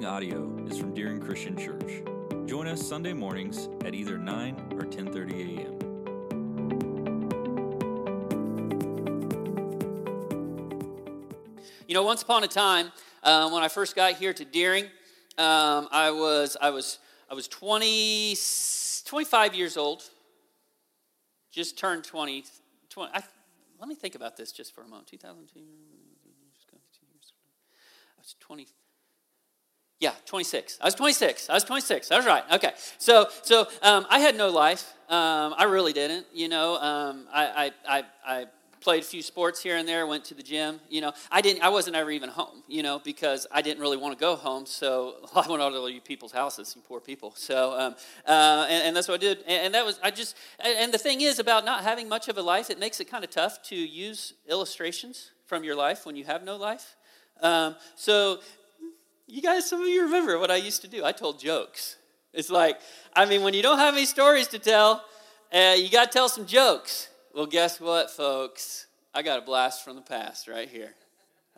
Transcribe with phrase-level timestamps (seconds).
[0.00, 2.02] following audio is from Deering Christian Church.
[2.46, 5.78] Join us Sunday mornings at either 9 or 10:30 a.m.
[11.86, 12.92] You know, once upon a time,
[13.22, 14.84] uh, when I first got here to Deering,
[15.36, 16.98] um, I was I was
[17.28, 18.36] I was 20,
[19.04, 20.08] 25 years old.
[21.50, 22.44] Just turned 20.
[22.88, 23.22] 20 I,
[23.78, 25.08] let me think about this just for a moment.
[25.08, 25.60] 2002.
[25.60, 25.62] I
[28.22, 28.66] was 20.
[30.00, 30.78] Yeah, 26.
[30.80, 31.50] I was 26.
[31.50, 32.10] I was 26.
[32.10, 32.42] I was right.
[32.52, 32.72] Okay.
[32.96, 34.94] So, so um, I had no life.
[35.10, 36.26] Um, I really didn't.
[36.32, 38.46] You know, um, I, I, I, I
[38.80, 40.06] played a few sports here and there.
[40.06, 40.80] Went to the gym.
[40.88, 41.62] You know, I didn't.
[41.62, 42.62] I wasn't ever even home.
[42.66, 44.64] You know, because I didn't really want to go home.
[44.64, 47.34] So I went out to all you people's houses, some poor people.
[47.36, 47.94] So, um,
[48.26, 49.38] uh, and, and, that's what I did.
[49.46, 50.34] And, and that was I just.
[50.60, 53.22] And the thing is about not having much of a life, it makes it kind
[53.22, 56.96] of tough to use illustrations from your life when you have no life.
[57.42, 58.40] Um, so
[59.30, 61.04] you guys, some of you remember what I used to do.
[61.04, 61.96] I told jokes.
[62.32, 62.78] It's like,
[63.14, 65.04] I mean, when you don't have any stories to tell,
[65.52, 67.08] uh, you got to tell some jokes.
[67.34, 68.86] Well, guess what, folks?
[69.14, 70.94] I got a blast from the past right here.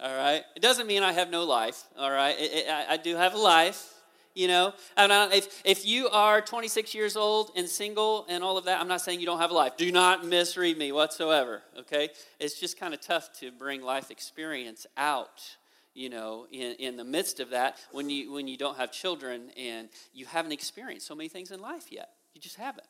[0.03, 0.43] All right?
[0.57, 1.85] It doesn't mean I have no life.
[1.99, 2.39] All right?
[2.39, 3.89] It, it, I, I, do have a life.
[4.35, 8.57] You know, and I, if, if you are 26 years old and single and all
[8.57, 9.77] of that, I'm not saying you don't have a life.
[9.77, 12.09] Do not misread me whatsoever, okay?
[12.41, 15.57] It's just kind of tough to bring life experience out
[15.95, 19.51] you know in, in the midst of that when you when you don't have children
[19.57, 22.87] and you haven't experienced so many things in life yet you just haven't.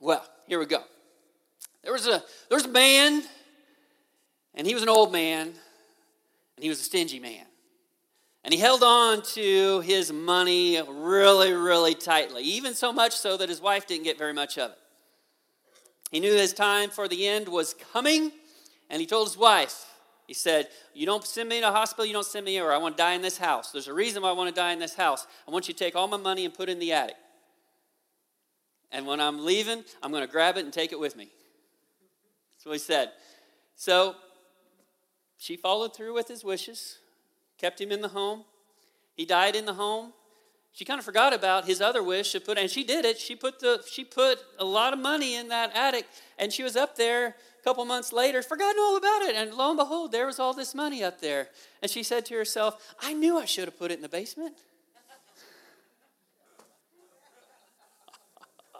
[0.00, 0.82] Well here we go.
[1.82, 3.22] There was a there was a man
[4.54, 7.44] and he was an old man and he was a stingy man.
[8.44, 13.48] And he held on to his money really really tightly even so much so that
[13.48, 14.78] his wife didn't get very much of it.
[16.12, 18.30] He knew his time for the end was coming
[18.88, 19.84] and he told his wife
[20.26, 22.72] he said, You don't send me to a hospital, you don't send me anywhere.
[22.72, 23.70] I want to die in this house.
[23.70, 25.26] There's a reason why I want to die in this house.
[25.46, 27.16] I want you to take all my money and put it in the attic.
[28.90, 31.28] And when I'm leaving, I'm going to grab it and take it with me.
[32.56, 33.10] That's what he said.
[33.74, 34.16] So
[35.38, 36.98] she followed through with his wishes,
[37.58, 38.44] kept him in the home.
[39.14, 40.12] He died in the home.
[40.76, 43.18] She kind of forgot about his other wish to put, and she did it.
[43.18, 46.06] She put the she put a lot of money in that attic,
[46.38, 49.34] and she was up there a couple months later, forgotten all about it.
[49.34, 51.48] And lo and behold, there was all this money up there.
[51.80, 54.58] And she said to herself, I knew I should have put it in the basement.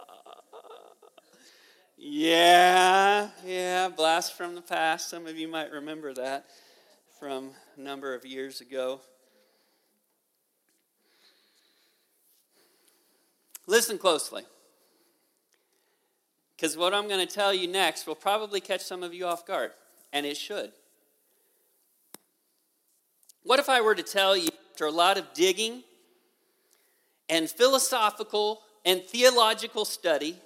[1.97, 5.09] yeah, yeah, blast from the past.
[5.09, 6.45] Some of you might remember that
[7.19, 9.01] from a number of years ago.
[13.67, 14.43] Listen closely.
[16.57, 19.47] Because what I'm going to tell you next will probably catch some of you off
[19.47, 19.73] guard,
[20.13, 20.73] and it should.
[23.43, 25.83] What if I were to tell you, after a lot of digging
[27.29, 30.39] and philosophical and theological study,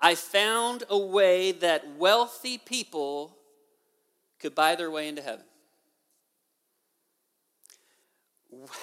[0.00, 3.36] I found a way that wealthy people
[4.38, 5.44] could buy their way into heaven?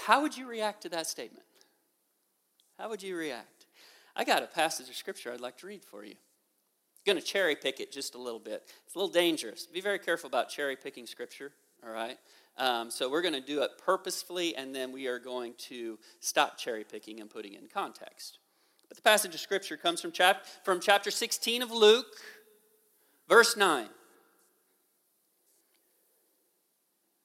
[0.06, 1.44] How would you react to that statement?
[2.80, 3.66] How would you react?
[4.16, 6.12] I got a passage of scripture I'd like to read for you.
[6.14, 8.64] I'm going to cherry pick it just a little bit.
[8.86, 9.66] It's a little dangerous.
[9.66, 11.52] Be very careful about cherry picking scripture,
[11.86, 12.18] all right?
[12.58, 16.58] Um, so we're going to do it purposefully, and then we are going to stop
[16.58, 18.40] cherry picking and putting it in context.
[18.88, 22.08] But the passage of scripture comes from, chap- from chapter 16 of Luke,
[23.28, 23.86] verse 9.
[23.86, 23.90] It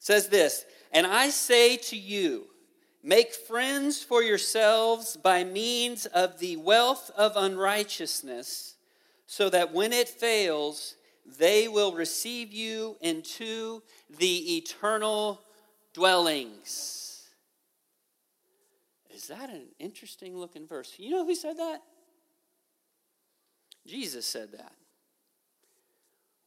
[0.01, 2.47] says this, And I say to you,
[3.07, 8.77] Make friends for yourselves by means of the wealth of unrighteousness,
[9.27, 10.97] so that when it fails,
[11.39, 13.83] they will receive you into
[14.19, 15.43] the eternal
[15.93, 17.29] dwellings.
[19.15, 20.95] Is that an interesting looking verse?
[20.97, 21.83] You know who said that?
[23.87, 24.73] Jesus said that.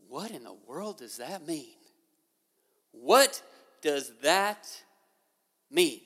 [0.10, 1.76] What in the world does that mean?
[2.94, 3.44] What
[3.84, 4.68] does that
[5.70, 6.02] mean?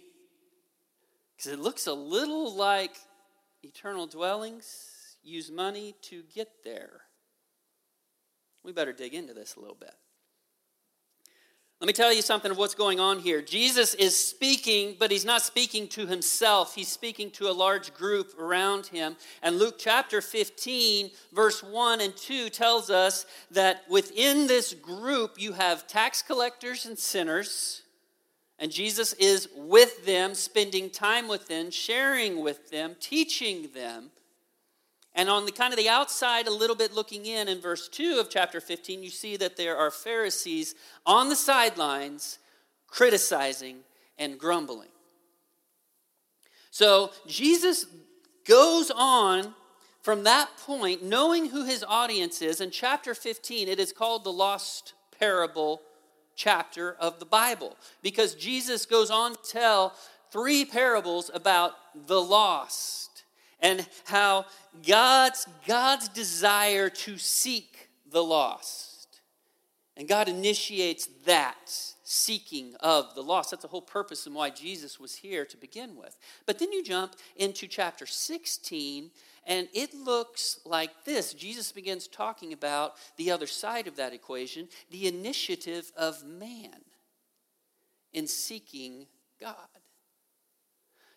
[1.41, 2.95] Because it looks a little like
[3.63, 7.01] eternal dwellings use money to get there.
[8.63, 9.95] We better dig into this a little bit.
[11.79, 13.41] Let me tell you something of what's going on here.
[13.41, 16.75] Jesus is speaking, but he's not speaking to himself.
[16.75, 19.15] He's speaking to a large group around him.
[19.41, 25.53] And Luke chapter 15, verse 1 and 2 tells us that within this group you
[25.53, 27.81] have tax collectors and sinners
[28.61, 34.11] and Jesus is with them, spending time with them, sharing with them, teaching them.
[35.15, 38.19] And on the kind of the outside, a little bit looking in, in verse 2
[38.19, 40.75] of chapter 15, you see that there are Pharisees
[41.07, 42.37] on the sidelines
[42.85, 43.77] criticizing
[44.19, 44.89] and grumbling.
[46.69, 47.87] So Jesus
[48.47, 49.55] goes on
[50.03, 52.61] from that point, knowing who his audience is.
[52.61, 55.81] In chapter 15, it is called the Lost Parable
[56.41, 59.93] chapter of the Bible because Jesus goes on to tell
[60.31, 61.73] three parables about
[62.07, 63.23] the lost
[63.59, 64.45] and how
[64.87, 69.21] God's, God's desire to seek the lost.
[69.95, 71.69] And God initiates that
[72.03, 73.51] seeking of the lost.
[73.51, 76.17] That's the whole purpose and why Jesus was here to begin with.
[76.47, 79.11] But then you jump into chapter 16,
[79.45, 81.33] and it looks like this.
[81.33, 86.81] Jesus begins talking about the other side of that equation the initiative of man
[88.13, 89.07] in seeking
[89.39, 89.55] God.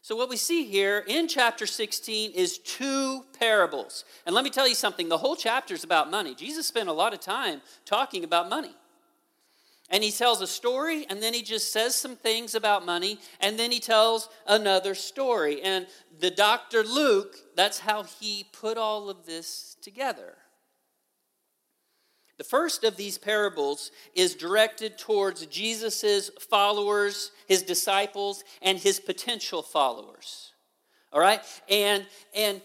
[0.00, 4.04] So, what we see here in chapter 16 is two parables.
[4.26, 6.34] And let me tell you something the whole chapter is about money.
[6.34, 8.74] Jesus spent a lot of time talking about money.
[9.90, 13.58] And he tells a story, and then he just says some things about money, and
[13.58, 15.60] then he tells another story.
[15.62, 15.86] And
[16.19, 16.82] the Dr.
[16.82, 20.36] Luke, that's how he put all of this together.
[22.36, 29.62] The first of these parables is directed towards Jesus' followers, his disciples, and his potential
[29.62, 30.52] followers.
[31.12, 31.40] All right?
[31.69, 32.60] And, and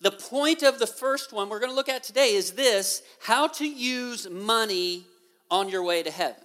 [0.00, 3.48] the point of the first one we're going to look at today is this how
[3.48, 5.04] to use money
[5.50, 6.44] on your way to heaven.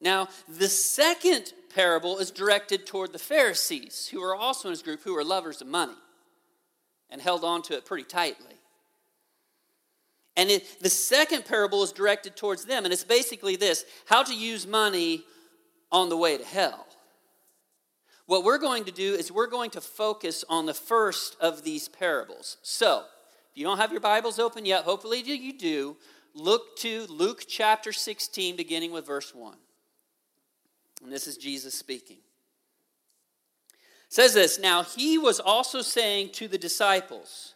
[0.00, 5.02] Now, the second parable is directed toward the Pharisees, who are also in his group,
[5.02, 5.96] who are lovers of money
[7.10, 8.54] and held on to it pretty tightly.
[10.36, 14.34] And it, the second parable is directed towards them, and it's basically this how to
[14.34, 15.24] use money
[15.90, 16.86] on the way to hell.
[18.26, 21.88] What we're going to do is we're going to focus on the first of these
[21.88, 22.58] parables.
[22.62, 23.04] So,
[23.50, 25.96] if you don't have your Bibles open yet, hopefully you do,
[26.34, 29.56] look to Luke chapter 16, beginning with verse 1.
[31.02, 32.18] And this is Jesus speaking.
[33.68, 37.54] It says this Now he was also saying to the disciples,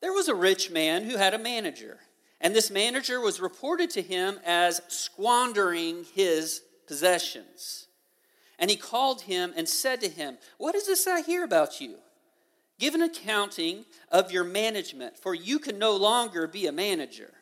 [0.00, 1.98] There was a rich man who had a manager,
[2.40, 7.86] and this manager was reported to him as squandering his possessions.
[8.58, 11.96] And he called him and said to him, What is this I hear about you?
[12.78, 17.32] Give an accounting of your management, for you can no longer be a manager.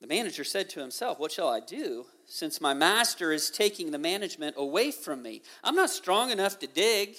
[0.00, 2.06] The manager said to himself, What shall I do?
[2.26, 5.42] Since my master is taking the management away from me.
[5.62, 7.16] I'm not strong enough to dig.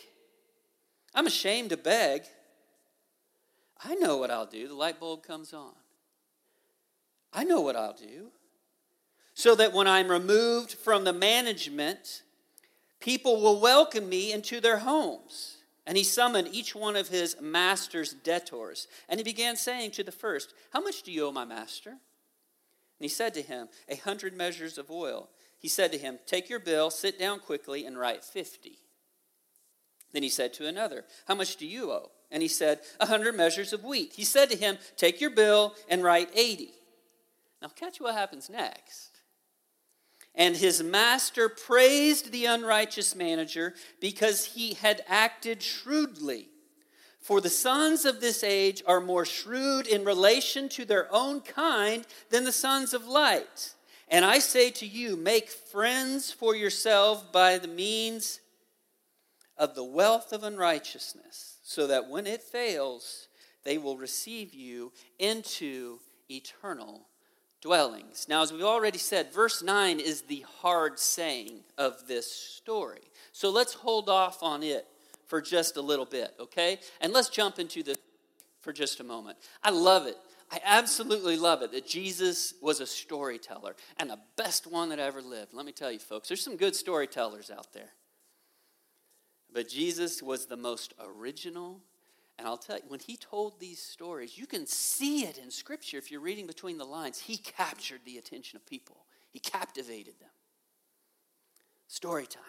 [1.15, 2.23] I'm ashamed to beg.
[3.83, 4.67] I know what I'll do.
[4.67, 5.73] The light bulb comes on.
[7.33, 8.31] I know what I'll do.
[9.33, 12.23] So that when I'm removed from the management,
[12.99, 15.57] people will welcome me into their homes.
[15.85, 18.87] And he summoned each one of his master's debtors.
[19.07, 21.97] And he began saying to the first, How much do you owe my master?
[22.99, 25.29] And he said to him, A hundred measures of oil.
[25.59, 28.79] He said to him, Take your bill, sit down quickly, and write fifty.
[30.13, 32.11] Then he said to another, How much do you owe?
[32.31, 34.13] And he said, A hundred measures of wheat.
[34.13, 36.71] He said to him, Take your bill and write eighty.
[37.61, 39.21] Now, catch what happens next.
[40.35, 46.49] And his master praised the unrighteous manager because he had acted shrewdly.
[47.27, 52.07] For the sons of this age are more shrewd in relation to their own kind
[52.29, 53.73] than the sons of light.
[54.07, 58.39] And I say to you, make friends for yourself by the means
[59.57, 63.27] of the wealth of unrighteousness, so that when it fails,
[63.65, 65.99] they will receive you into
[66.31, 67.07] eternal
[67.59, 68.27] dwellings.
[68.29, 73.11] Now, as we've already said, verse 9 is the hard saying of this story.
[73.33, 74.87] So let's hold off on it
[75.27, 76.79] for just a little bit, okay?
[77.01, 77.97] And let's jump into this
[78.61, 79.37] for just a moment.
[79.63, 80.17] I love it.
[80.49, 85.21] I absolutely love it that Jesus was a storyteller and the best one that ever
[85.21, 85.53] lived.
[85.53, 87.91] Let me tell you, folks, there's some good storytellers out there.
[89.53, 91.81] But Jesus was the most original.
[92.37, 95.97] And I'll tell you, when he told these stories, you can see it in Scripture
[95.97, 97.19] if you're reading between the lines.
[97.19, 100.29] He captured the attention of people, he captivated them.
[101.87, 102.43] Story time.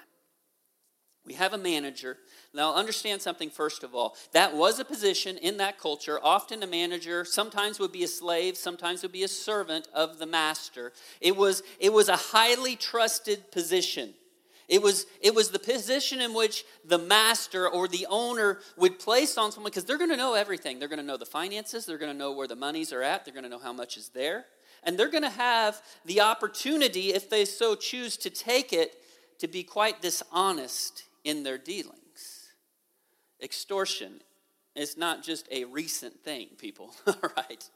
[1.27, 2.17] We have a manager.
[2.55, 4.17] Now, understand something first of all.
[4.33, 6.19] That was a position in that culture.
[6.23, 10.27] Often a manager sometimes would be a slave, sometimes would be a servant of the
[10.27, 10.93] master.
[11.21, 14.15] It was, it was a highly trusted position.
[14.69, 19.39] It was, it was the position in which the master or the owner would place
[19.39, 20.79] on someone because they're going to know everything.
[20.79, 23.25] They're going to know the finances, they're going to know where the monies are at,
[23.25, 24.45] they're going to know how much is there.
[24.85, 28.95] And they're going to have the opportunity, if they so choose to take it,
[29.39, 32.53] to be quite dishonest in their dealings.
[33.43, 34.23] Extortion
[34.75, 37.69] is not just a recent thing, people, all right?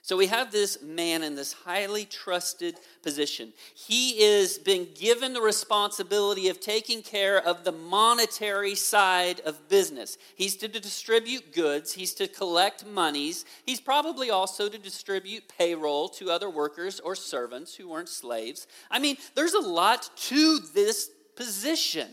[0.00, 3.54] So we have this man in this highly trusted position.
[3.74, 10.18] He is being given the responsibility of taking care of the monetary side of business.
[10.36, 16.30] He's to distribute goods, he's to collect monies, he's probably also to distribute payroll to
[16.30, 18.66] other workers or servants who weren't slaves.
[18.90, 22.08] I mean, there's a lot to this position.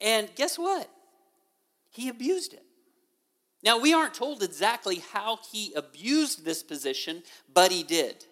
[0.00, 0.90] And guess what?
[1.90, 2.64] He abused it.
[3.62, 8.24] Now, we aren't told exactly how he abused this position, but he did.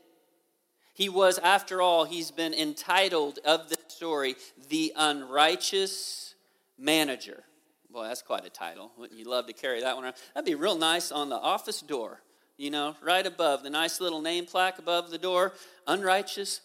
[0.93, 4.35] He was, after all, he's been entitled of this story,
[4.69, 6.35] the unrighteous
[6.77, 7.45] manager.
[7.91, 8.93] Boy, that's quite a title.
[8.99, 10.17] Wouldn't you love to carry that one around?
[10.35, 12.23] That'd be real nice on the office door,
[12.57, 15.55] you know, right above the nice little name plaque above the door.
[15.87, 16.61] Unrighteous,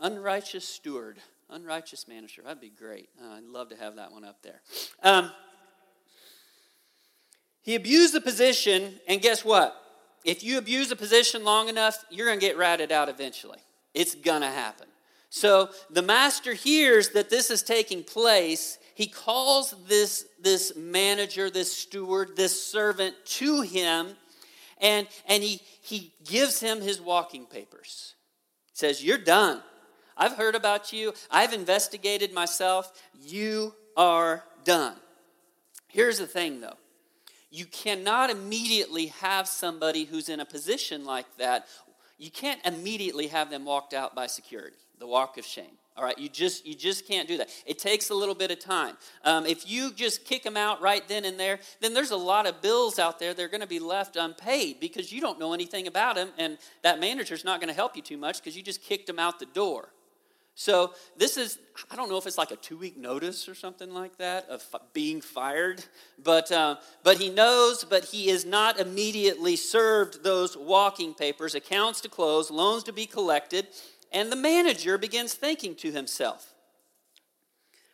[0.00, 1.18] unrighteous steward,
[1.50, 2.42] unrighteous manager.
[2.42, 3.08] That'd be great.
[3.22, 4.60] Uh, I'd love to have that one up there.
[5.02, 5.30] Um,
[7.62, 9.74] he abused the position, and guess what?
[10.24, 13.58] If you abuse a position long enough, you're going to get ratted out eventually.
[13.94, 14.86] It's going to happen.
[15.30, 18.78] So the master hears that this is taking place.
[18.94, 24.16] He calls this, this manager, this steward, this servant to him,
[24.80, 28.14] and, and he, he gives him his walking papers.
[28.72, 29.62] He says, You're done.
[30.16, 31.12] I've heard about you.
[31.30, 32.92] I've investigated myself.
[33.20, 34.96] You are done.
[35.88, 36.76] Here's the thing, though
[37.54, 41.68] you cannot immediately have somebody who's in a position like that,
[42.18, 45.78] you can't immediately have them walked out by security, the walk of shame.
[45.96, 47.48] All right, you just you just can't do that.
[47.64, 48.96] It takes a little bit of time.
[49.24, 52.48] Um, if you just kick them out right then and there, then there's a lot
[52.48, 55.54] of bills out there that are going to be left unpaid because you don't know
[55.54, 58.64] anything about them, and that manager's not going to help you too much because you
[58.64, 59.90] just kicked them out the door.
[60.54, 61.58] So this is,
[61.90, 64.64] I don't know if it's like a two week notice or something like that of
[64.92, 65.84] being fired,
[66.22, 72.00] but, uh, but he knows, but he is not immediately served those walking papers, accounts
[72.02, 73.66] to close, loans to be collected,
[74.12, 76.54] and the manager begins thinking to himself,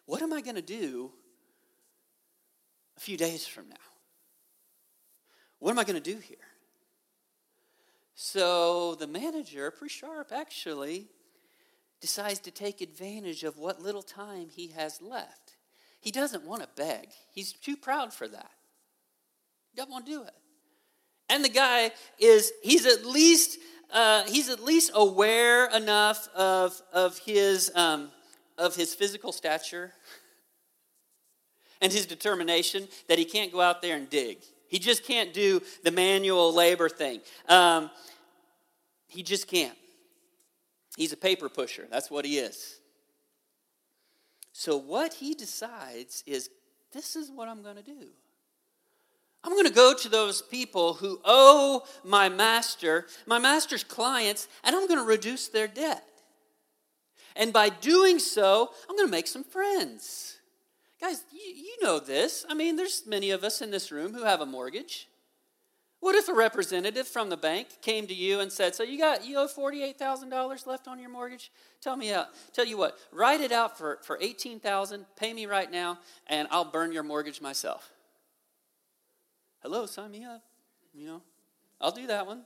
[0.05, 1.13] what am I going to do
[2.99, 3.77] a few days from now?
[5.61, 6.37] What am I going to do here?
[8.15, 11.09] So the manager, pretty sharp actually,
[12.01, 15.57] decides to take advantage of what little time he has left.
[16.01, 18.51] He doesn't want to beg, he's too proud for that.
[19.71, 20.35] He doesn't want to do it.
[21.29, 23.59] And the guy is, he's at least,
[23.93, 28.11] uh, he's at least aware enough of, of, his, um,
[28.59, 29.93] of his physical stature
[31.81, 34.39] and his determination that he can't go out there and dig.
[34.69, 37.21] He just can't do the manual labor thing.
[37.49, 37.91] Um,
[39.07, 39.77] he just can't.
[40.97, 41.87] He's a paper pusher.
[41.91, 42.81] That's what he is.
[44.53, 46.51] So, what he decides is
[46.93, 48.09] this is what I'm going to do.
[49.43, 54.77] I'm going to go to those people who owe my master, my master's clients, and
[54.77, 56.05] I'm going to reduce their debt.
[57.37, 60.39] And by doing so, I'm going to make some friends.
[61.01, 62.45] Guys, you, you know this.
[62.51, 65.09] I mean, there's many of us in this room who have a mortgage.
[66.01, 69.25] What if a representative from the bank came to you and said, "So you got
[69.25, 71.53] you owe forty eight thousand dollars left on your mortgage?
[71.83, 72.29] Tell me out.
[72.55, 75.05] Tell you what, write it out for for eighteen thousand.
[75.17, 77.93] Pay me right now, and I'll burn your mortgage myself."
[79.63, 80.43] Hello, sign me up.
[80.95, 81.23] You know,
[81.83, 82.45] I'll do that one.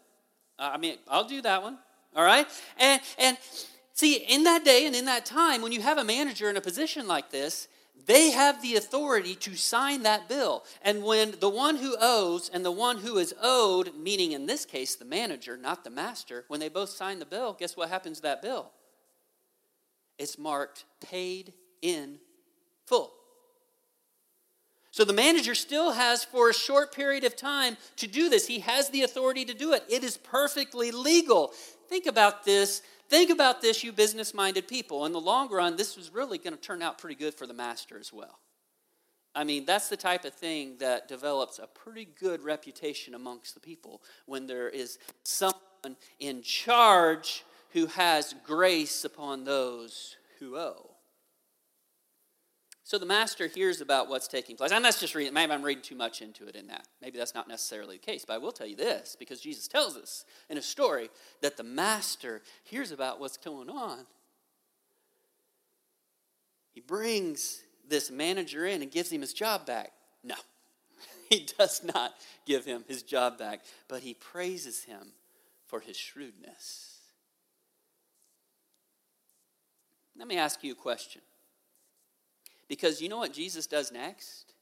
[0.59, 1.79] I mean, I'll do that one.
[2.17, 2.47] All right,
[2.77, 3.39] and and
[3.93, 6.61] see, in that day and in that time, when you have a manager in a
[6.61, 7.69] position like this,
[8.07, 10.65] they have the authority to sign that bill.
[10.83, 14.65] And when the one who owes and the one who is owed, meaning in this
[14.65, 18.19] case the manager, not the master, when they both sign the bill, guess what happens
[18.19, 18.73] to that bill?
[20.19, 22.19] It's marked paid in
[22.87, 23.13] full.
[24.91, 28.47] So the manager still has, for a short period of time, to do this.
[28.47, 29.83] He has the authority to do it.
[29.89, 31.49] It is perfectly legal.
[31.89, 35.05] Think about this Think about this, you business minded people.
[35.07, 37.55] In the long run, this was really going to turn out pretty good for the
[37.55, 38.39] master as well.
[39.35, 43.61] I mean, that's the type of thing that develops a pretty good reputation amongst the
[43.61, 50.94] people when there is someone in charge who has grace upon those who owe.
[52.87, 54.71] So the master hears about what's taking place.
[54.71, 56.87] And that's just reading, maybe I'm reading too much into it in that.
[57.01, 59.97] Maybe that's not necessarily the case, but I will tell you this because Jesus tells
[59.97, 61.09] us in a story
[61.41, 64.01] that the master hears about what's going on.
[66.73, 69.93] He brings this manager in and gives him his job back.
[70.23, 70.35] No,
[71.31, 72.13] he does not
[72.45, 75.13] give him his job back, but he praises him
[75.67, 76.99] for his shrewdness.
[80.19, 81.23] Let me ask you a question.
[82.69, 84.53] Because you know what Jesus does next?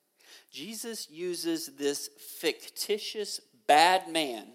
[0.50, 4.46] Jesus uses this fictitious bad man,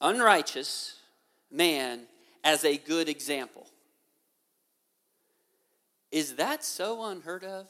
[0.00, 0.96] unrighteous
[1.50, 2.02] man
[2.44, 3.66] as a good example.
[6.10, 7.68] Is that so unheard of?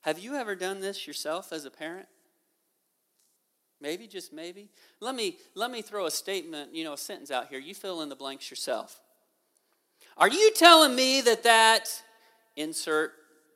[0.00, 2.08] Have you ever done this yourself as a parent?
[3.80, 4.68] Maybe, just maybe.
[5.00, 7.58] Let me, let me throw a statement, you know, a sentence out here.
[7.58, 9.00] You fill in the blanks yourself.
[10.16, 11.88] Are you telling me that that,
[12.56, 13.12] insert,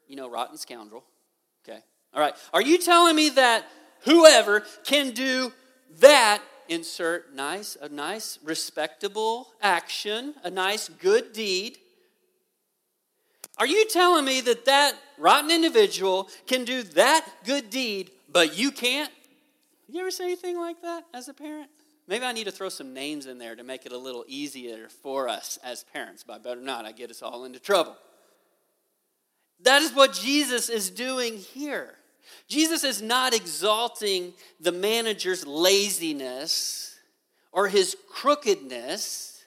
[0.08, 1.04] you know, rotten scoundrel,
[1.66, 1.80] okay?
[2.14, 2.34] All right.
[2.52, 3.64] Are you telling me that
[4.04, 5.52] whoever can do
[6.00, 11.78] that, insert nice, a nice, respectable action, a nice, good deed?
[13.58, 18.70] Are you telling me that that rotten individual can do that good deed, but you
[18.70, 19.10] can't?
[19.88, 21.70] You ever say anything like that as a parent?
[22.08, 24.88] Maybe I need to throw some names in there to make it a little easier
[25.02, 26.84] for us as parents, but I better not.
[26.84, 27.96] I get us all into trouble.
[29.62, 31.94] That is what Jesus is doing here.
[32.48, 36.98] Jesus is not exalting the manager's laziness
[37.52, 39.44] or his crookedness.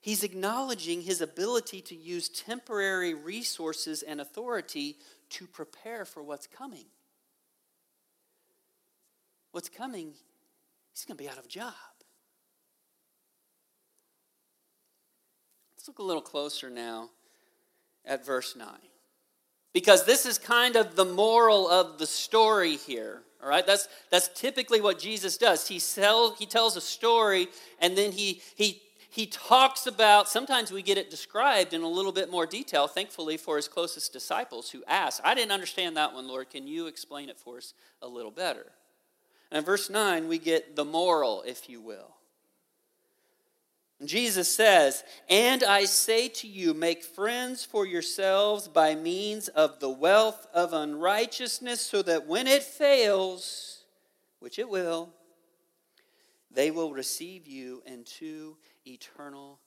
[0.00, 4.96] He's acknowledging his ability to use temporary resources and authority
[5.30, 6.84] to prepare for what's coming.
[9.52, 10.12] What's coming,
[10.92, 11.72] he's going to be out of a job.
[15.76, 17.10] Let's look a little closer now
[18.06, 18.68] at verse 9.
[19.72, 23.22] Because this is kind of the moral of the story here.
[23.42, 25.68] All right, that's, that's typically what Jesus does.
[25.68, 27.48] He, sell, he tells a story
[27.80, 28.80] and then he, he,
[29.10, 33.36] he talks about, sometimes we get it described in a little bit more detail, thankfully,
[33.36, 36.50] for his closest disciples who ask, I didn't understand that one, Lord.
[36.50, 38.66] Can you explain it for us a little better?
[39.50, 42.16] And in verse 9, we get the moral, if you will.
[44.04, 49.90] Jesus says, And I say to you, make friends for yourselves by means of the
[49.90, 53.84] wealth of unrighteousness, so that when it fails,
[54.40, 55.10] which it will,
[56.50, 59.58] they will receive you into eternal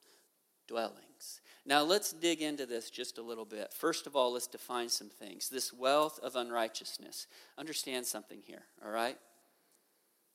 [0.67, 1.41] dwellings.
[1.65, 3.73] Now, let's dig into this just a little bit.
[3.73, 5.49] First of all, let's define some things.
[5.49, 7.28] This wealth of unrighteousness.
[7.58, 9.17] Understand something here, all right?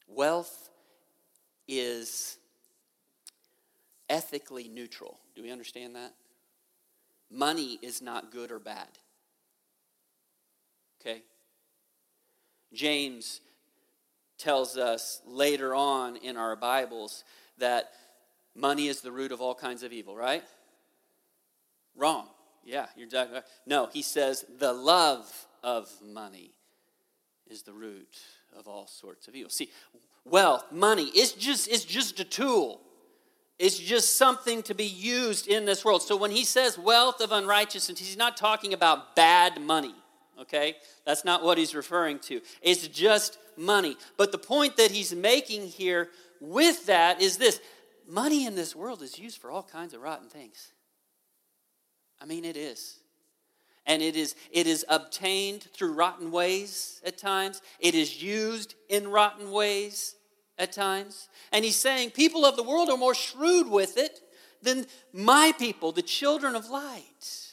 [0.07, 0.69] Wealth
[1.67, 2.37] is
[4.12, 5.18] ethically neutral.
[5.35, 6.12] Do we understand that?
[7.31, 8.88] Money is not good or bad.
[11.01, 11.22] Okay?
[12.75, 13.40] James
[14.37, 17.25] tells us later on in our Bibles
[17.57, 17.92] that
[18.55, 20.44] money is the root of all kinds of evil, right?
[21.96, 22.27] Wrong.
[22.64, 23.42] Yeah, you're right.
[23.66, 26.53] No, he says the love of money
[27.51, 28.18] is the root
[28.57, 29.51] of all sorts of evil.
[29.51, 29.70] See,
[30.25, 32.83] wealth, money, it's just, it's just a tool.
[33.62, 36.03] It's just something to be used in this world.
[36.03, 39.94] So when he says wealth of unrighteousness, he's not talking about bad money,
[40.37, 40.75] okay?
[41.07, 42.40] That's not what he's referring to.
[42.61, 43.96] It's just money.
[44.16, 46.09] But the point that he's making here
[46.40, 47.61] with that is this
[48.05, 50.72] money in this world is used for all kinds of rotten things.
[52.20, 52.98] I mean, it is.
[53.87, 57.62] And it is, it is obtained through rotten ways at times.
[57.79, 60.16] It is used in rotten ways
[60.59, 61.29] at times.
[61.53, 64.21] And he's saying people of the world are more shrewd with it
[64.62, 67.53] than my people, the children of light.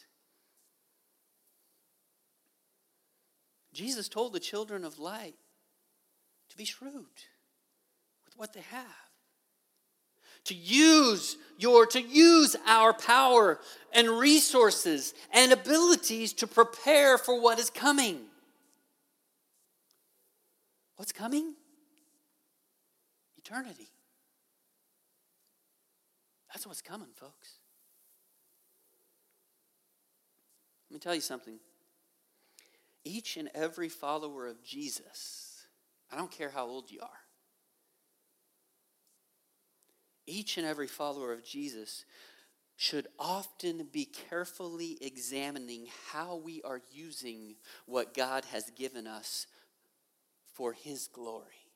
[3.73, 5.35] Jesus told the children of light
[6.49, 7.05] to be shrewd
[8.25, 8.85] with what they have.
[10.45, 13.59] To use your to use our power
[13.93, 18.21] and resources and abilities to prepare for what is coming.
[20.95, 21.53] What's coming?
[23.49, 23.89] Eternity.
[26.53, 27.59] That's what's coming, folks.
[30.89, 31.59] Let me tell you something.
[33.03, 35.67] Each and every follower of Jesus,
[36.11, 37.09] I don't care how old you are,
[40.25, 42.05] each and every follower of Jesus
[42.75, 49.47] should often be carefully examining how we are using what God has given us
[50.53, 51.68] for His glory.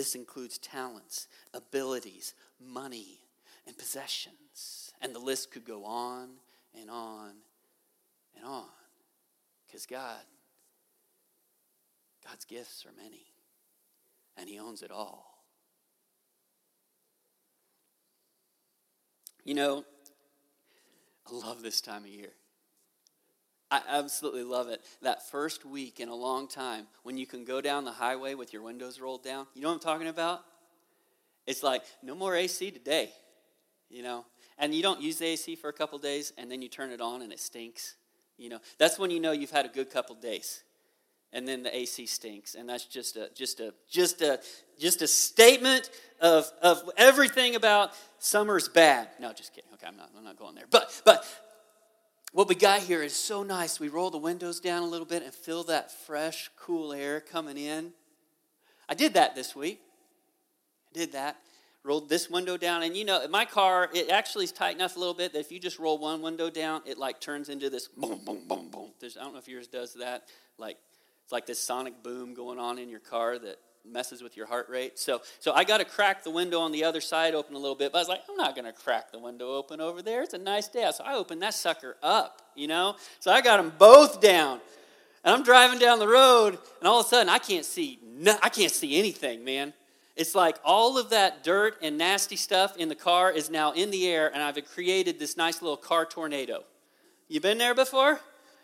[0.00, 3.18] This includes talents, abilities, money,
[3.66, 4.94] and possessions.
[5.02, 6.30] And the list could go on
[6.74, 7.32] and on
[8.34, 8.64] and on.
[9.66, 10.22] Because God,
[12.26, 13.26] God's gifts are many,
[14.38, 15.44] and He owns it all.
[19.44, 19.84] You know,
[21.30, 22.32] I love this time of year.
[23.70, 24.80] I absolutely love it.
[25.02, 28.52] That first week in a long time when you can go down the highway with
[28.52, 29.46] your windows rolled down.
[29.54, 30.40] You know what I'm talking about?
[31.46, 33.10] It's like, no more AC today,
[33.88, 34.24] you know?
[34.58, 37.00] And you don't use the AC for a couple days and then you turn it
[37.00, 37.96] on and it stinks.
[38.36, 40.62] You know, that's when you know you've had a good couple days.
[41.32, 44.40] and then the AC stinks, and that's just a just a just a
[44.78, 49.08] just a statement of of everything about summer's bad.
[49.20, 49.70] No, just kidding.
[49.74, 50.64] Okay, I'm not I'm not going there.
[50.70, 51.24] But but
[52.32, 53.80] what we got here is so nice.
[53.80, 57.56] We roll the windows down a little bit and feel that fresh, cool air coming
[57.56, 57.92] in.
[58.88, 59.80] I did that this week.
[60.94, 61.36] I did that.
[61.82, 64.98] Rolled this window down, and you know, my car it actually is tight enough a
[64.98, 67.88] little bit that if you just roll one window down, it like turns into this
[67.88, 68.90] boom, boom, boom, boom.
[69.00, 70.24] There's, I don't know if yours does that.
[70.58, 70.76] Like
[71.24, 74.68] it's like this sonic boom going on in your car that messes with your heart
[74.68, 74.98] rate.
[74.98, 77.74] So, so I got to crack the window on the other side open a little
[77.74, 77.92] bit.
[77.92, 80.22] But I was like, I'm not going to crack the window open over there.
[80.22, 80.90] It's a nice day.
[80.94, 82.96] So I opened that sucker up, you know?
[83.18, 84.60] So I got them both down.
[85.24, 88.36] And I'm driving down the road, and all of a sudden I can't see, no,
[88.42, 89.74] I can't see anything, man.
[90.16, 93.90] It's like all of that dirt and nasty stuff in the car is now in
[93.90, 96.64] the air, and I've created this nice little car tornado.
[97.28, 98.20] You been there before?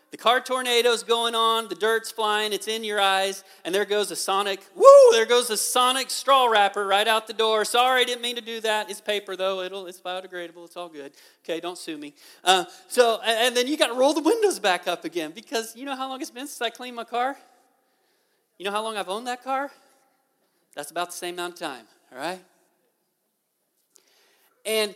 [0.09, 4.09] The car tornado's going on, the dirt's flying, it's in your eyes, and there goes
[4.09, 7.65] a sonic, woo, there goes a sonic straw wrapper right out the door.
[7.65, 8.89] Sorry, didn't mean to do that.
[8.89, 11.11] It's paper though, It'll, it's biodegradable, it's all good.
[11.43, 12.13] Okay, don't sue me.
[12.41, 15.83] Uh, so, and then you got to roll the windows back up again because you
[15.83, 17.35] know how long it's been since I cleaned my car?
[18.57, 19.71] You know how long I've owned that car?
[20.73, 22.39] That's about the same amount of time, all right?
[24.65, 24.95] And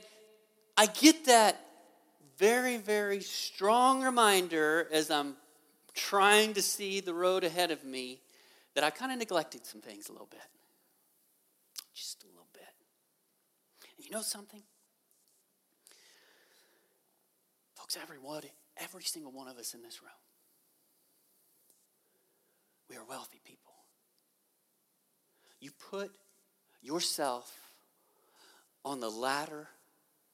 [0.77, 1.59] I get that
[2.41, 5.35] very, very strong reminder as I'm
[5.93, 8.19] trying to see the road ahead of me
[8.73, 10.41] that I kind of neglected some things a little bit.
[11.93, 12.63] Just a little bit.
[13.95, 14.63] And you know something?
[17.75, 18.41] Folks, everyone,
[18.77, 20.09] every single one of us in this room,
[22.89, 23.73] we are wealthy people.
[25.59, 26.09] You put
[26.81, 27.55] yourself
[28.83, 29.67] on the ladder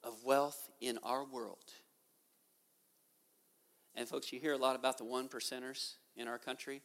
[0.02, 1.58] of wealth in our world
[3.94, 6.82] and folks, you hear a lot about the one percenters in our country.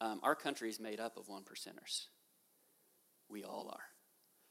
[0.00, 2.06] Um, our country is made up of one percenters.
[3.28, 3.84] We all are.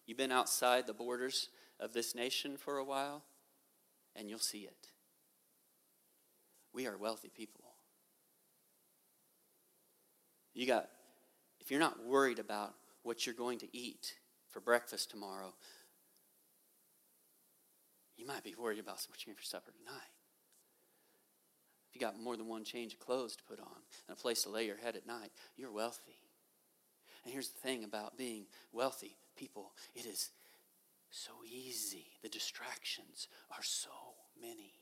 [0.05, 3.23] You've been outside the borders of this nation for a while,
[4.15, 4.87] and you'll see it.
[6.73, 7.73] We are wealthy people.
[10.53, 10.89] You got,
[11.59, 14.15] if you're not worried about what you're going to eat
[14.49, 15.53] for breakfast tomorrow,
[18.17, 20.18] you might be worried about what you're going for supper tonight.
[21.89, 24.43] If you got more than one change of clothes to put on and a place
[24.43, 26.21] to lay your head at night, you're wealthy.
[27.23, 30.29] And here's the thing about being wealthy people it is
[31.09, 32.05] so easy.
[32.21, 33.89] The distractions are so
[34.39, 34.73] many.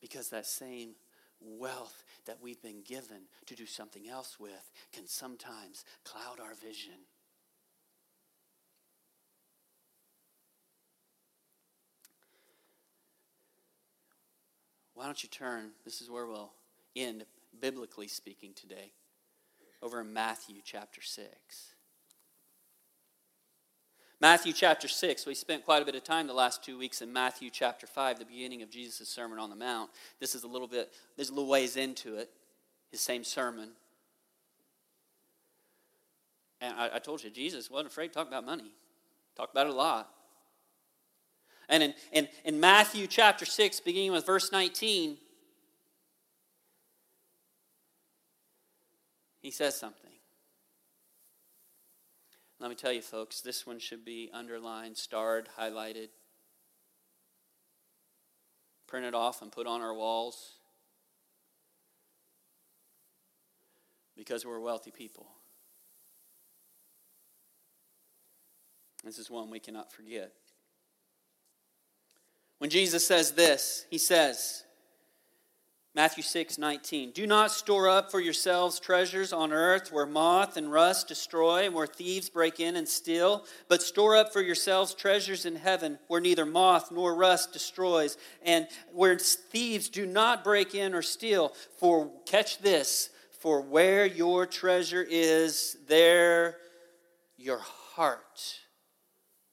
[0.00, 0.94] Because that same
[1.40, 7.06] wealth that we've been given to do something else with can sometimes cloud our vision.
[15.00, 15.70] Why don't you turn?
[15.82, 16.52] This is where we'll
[16.94, 17.24] end,
[17.58, 18.92] biblically speaking, today,
[19.80, 21.26] over in Matthew chapter 6.
[24.20, 27.10] Matthew chapter 6, we spent quite a bit of time the last two weeks in
[27.10, 29.88] Matthew chapter 5, the beginning of Jesus' Sermon on the Mount.
[30.20, 32.28] This is a little bit, there's a little ways into it,
[32.90, 33.70] his same sermon.
[36.60, 38.74] And I, I told you, Jesus wasn't afraid to talk about money.
[39.34, 40.10] Talked about it a lot.
[41.70, 45.16] And in, in, in Matthew chapter 6, beginning with verse 19,
[49.40, 50.10] he says something.
[52.58, 56.08] Let me tell you, folks, this one should be underlined, starred, highlighted,
[58.88, 60.54] printed off, and put on our walls
[64.16, 65.28] because we're wealthy people.
[69.04, 70.32] This is one we cannot forget.
[72.60, 74.64] When Jesus says this, he says,
[75.94, 80.70] Matthew 6, 19, Do not store up for yourselves treasures on earth where moth and
[80.70, 85.46] rust destroy and where thieves break in and steal, but store up for yourselves treasures
[85.46, 90.94] in heaven where neither moth nor rust destroys and where thieves do not break in
[90.94, 91.54] or steal.
[91.78, 96.58] For, catch this, for where your treasure is, there
[97.38, 98.58] your heart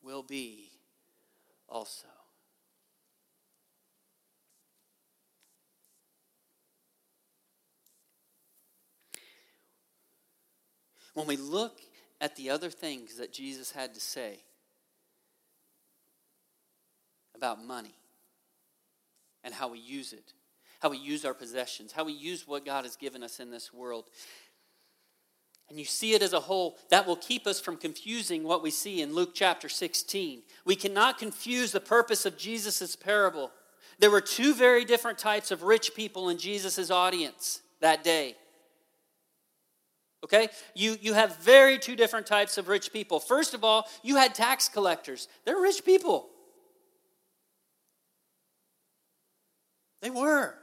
[0.04, 0.72] will be
[1.70, 2.17] also.
[11.18, 11.80] When we look
[12.22, 14.38] at the other things that Jesus had to say
[17.34, 17.96] about money
[19.44, 20.34] and how we use it,
[20.80, 23.74] how we use our possessions, how we use what God has given us in this
[23.74, 24.06] world,
[25.70, 28.70] and you see it as a whole, that will keep us from confusing what we
[28.70, 30.44] see in Luke chapter 16.
[30.66, 33.50] We cannot confuse the purpose of Jesus' parable.
[33.98, 38.36] There were two very different types of rich people in Jesus' audience that day.
[40.28, 40.50] Okay?
[40.76, 43.20] You, you have very two different types of rich people.
[43.20, 45.30] First of all, you had tax collectors.
[45.46, 46.28] They're rich people.
[50.02, 50.54] They were.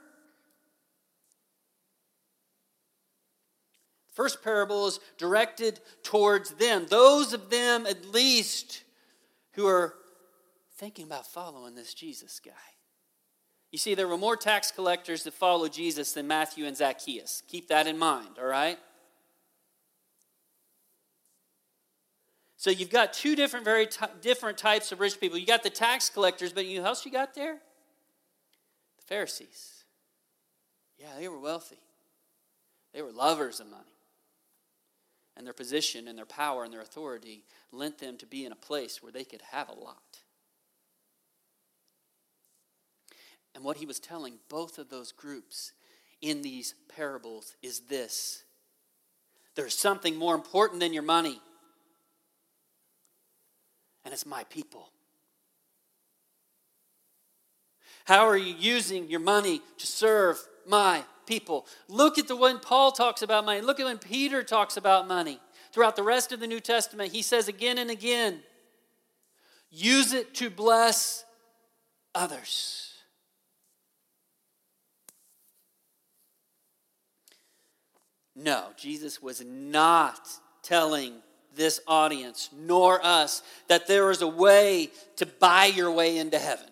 [4.12, 8.84] First parable is directed towards them, those of them at least
[9.54, 9.94] who are
[10.76, 12.52] thinking about following this Jesus guy.
[13.72, 17.42] You see, there were more tax collectors that followed Jesus than Matthew and Zacchaeus.
[17.48, 18.78] Keep that in mind, all right?
[22.64, 25.36] So you've got two different, very t- different types of rich people.
[25.36, 27.58] You got the tax collectors, but you know who else you got there?
[28.96, 29.84] The Pharisees.
[30.98, 31.76] Yeah, they were wealthy.
[32.94, 33.98] They were lovers of money.
[35.36, 38.56] And their position and their power and their authority lent them to be in a
[38.56, 40.20] place where they could have a lot.
[43.54, 45.72] And what he was telling both of those groups
[46.22, 48.44] in these parables is this
[49.54, 51.42] there's something more important than your money,
[54.04, 54.90] and it's my people.
[58.04, 61.66] How are you using your money to serve my people?
[61.88, 63.62] Look at the when Paul talks about money.
[63.62, 65.40] Look at when Peter talks about money.
[65.72, 68.40] Throughout the rest of the New Testament, he says again and again
[69.70, 71.24] use it to bless
[72.14, 72.92] others.
[78.36, 80.28] No, Jesus was not
[80.62, 81.14] telling
[81.56, 86.66] this audience nor us that there is a way to buy your way into heaven.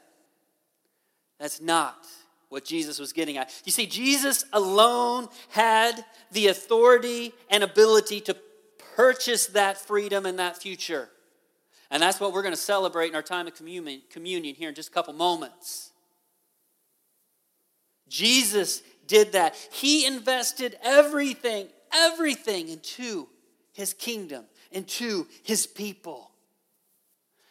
[1.38, 2.07] That's not
[2.49, 3.51] what Jesus was getting at.
[3.64, 8.37] You see, Jesus alone had the authority and ability to
[8.95, 11.09] purchase that freedom and that future.
[11.90, 14.75] And that's what we're going to celebrate in our time of communion, communion here in
[14.75, 15.92] just a couple moments.
[18.09, 19.57] Jesus did that.
[19.73, 23.29] He invested everything, everything into
[23.73, 26.30] his kingdom, into his people.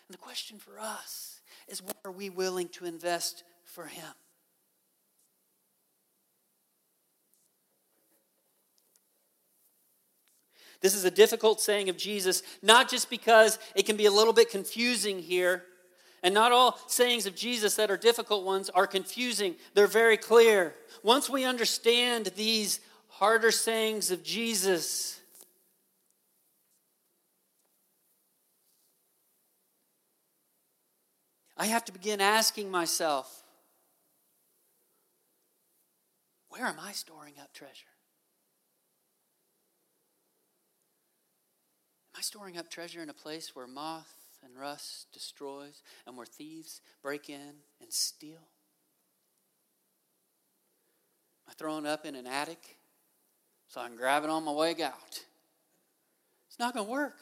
[0.07, 4.13] And the question for us is what are we willing to invest for him?
[10.81, 14.33] This is a difficult saying of Jesus, not just because it can be a little
[14.33, 15.63] bit confusing here,
[16.23, 19.55] and not all sayings of Jesus that are difficult ones are confusing.
[19.73, 20.75] They're very clear.
[21.03, 25.20] Once we understand these harder sayings of Jesus,
[31.61, 33.43] I have to begin asking myself,
[36.49, 37.85] where am I storing up treasure?
[42.15, 44.11] Am I storing up treasure in a place where moth
[44.43, 48.47] and rust destroys and where thieves break in and steal?
[51.45, 52.77] Am I throwing up in an attic
[53.67, 55.25] so I can grab it on my way out?
[56.49, 57.19] It's not going to work.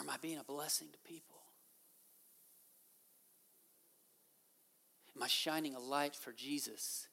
[0.00, 1.36] Or am I being a blessing to people?
[5.14, 7.06] Am I shining a light for Jesus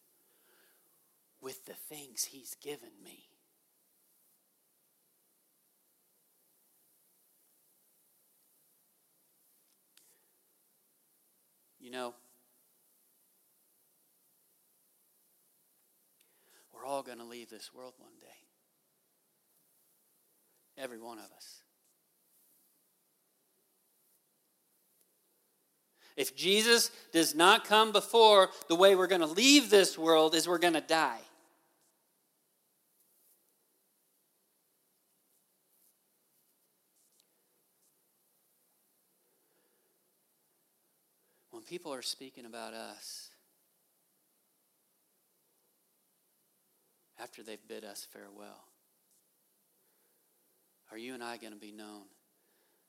[1.41, 3.27] with the things He's given me?
[11.81, 12.13] You know,
[16.73, 18.27] we're all going to leave this world one day.
[20.81, 21.63] Every one of us.
[26.17, 30.47] If Jesus does not come before, the way we're going to leave this world is
[30.47, 31.19] we're going to die.
[41.51, 43.29] When people are speaking about us
[47.19, 48.65] after they've bid us farewell,
[50.91, 52.05] are you and I going to be known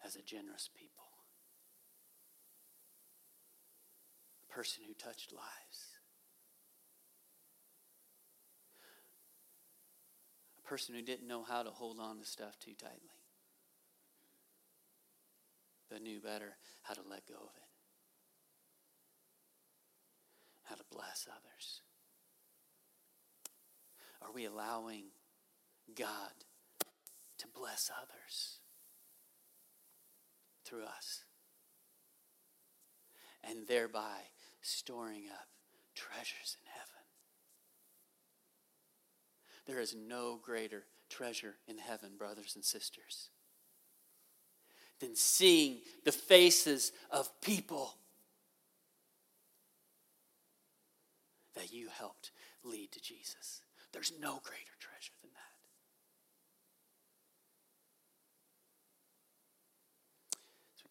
[0.03, 0.88] as a generous people?
[4.59, 6.01] Person who touched lives.
[10.59, 13.23] A person who didn't know how to hold on to stuff too tightly,
[15.89, 17.69] but knew better how to let go of it
[20.65, 21.81] how to bless others?
[24.21, 25.05] Are we allowing
[25.97, 26.33] God
[27.39, 28.59] to bless others
[30.67, 31.25] through us?
[33.49, 34.25] And thereby
[34.61, 35.49] storing up
[35.95, 36.87] treasures in heaven.
[39.67, 43.31] There is no greater treasure in heaven, brothers and sisters,
[45.01, 47.95] than seeing the faces of people
[51.55, 52.31] that you helped
[52.65, 53.63] lead to Jesus.
[53.93, 55.49] There's no greater treasure than that.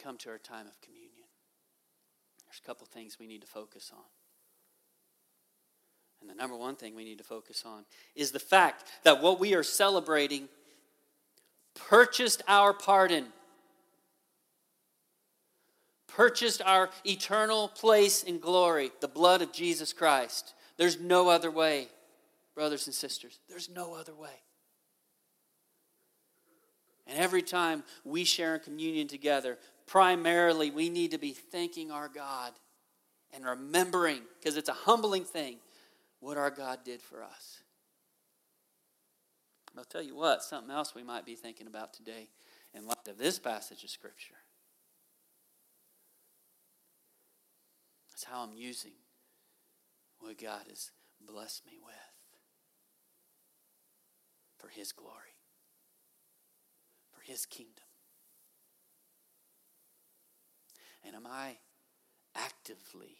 [0.03, 1.26] Come to our time of communion,
[2.57, 4.03] there's a couple things we need to focus on.
[6.21, 9.39] And the number one thing we need to focus on is the fact that what
[9.39, 10.49] we are celebrating
[11.75, 13.27] purchased our pardon,
[16.07, 20.55] purchased our eternal place in glory, the blood of Jesus Christ.
[20.77, 21.89] There's no other way,
[22.55, 23.39] brothers and sisters.
[23.47, 24.41] There's no other way.
[27.05, 32.09] And every time we share in communion together, primarily we need to be thanking our
[32.09, 32.51] God
[33.33, 35.57] and remembering, because it's a humbling thing,
[36.19, 37.61] what our God did for us.
[39.77, 42.29] I'll tell you what, something else we might be thinking about today
[42.73, 44.33] in light of this passage of Scripture.
[48.09, 48.93] That's how I'm using
[50.19, 50.89] what God has
[51.21, 51.93] blessed me with
[54.57, 55.37] for His glory,
[57.11, 57.86] for His kingdom.
[61.03, 61.57] And am I
[62.35, 63.17] actively,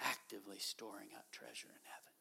[0.00, 2.12] actively storing up treasure in heaven?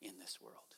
[0.00, 0.71] In this world.